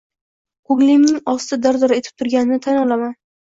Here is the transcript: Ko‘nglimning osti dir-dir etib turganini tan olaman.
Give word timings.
Ko‘nglimning 0.71 1.21
osti 1.35 1.61
dir-dir 1.67 1.95
etib 2.01 2.19
turganini 2.19 2.61
tan 2.69 2.85
olaman. 2.85 3.19